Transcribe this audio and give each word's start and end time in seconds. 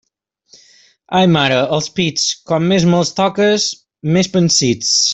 Ai, 1.19 1.27
mare, 1.35 1.59
els 1.77 1.91
pits, 1.99 2.25
com 2.53 2.67
més 2.73 2.91
me'ls 2.95 3.15
toques 3.23 3.71
més 4.19 4.35
pansits. 4.39 4.95